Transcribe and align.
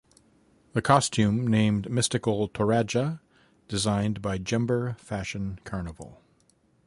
The 0.73 0.81
costume 0.81 1.45
named 1.45 1.87
""Mystical 1.91 2.49
Toraja"" 2.49 3.19
designed 3.67 4.19
by 4.19 4.39
Jember 4.39 4.97
Fashion 4.97 5.59
Carnival. 5.63 6.23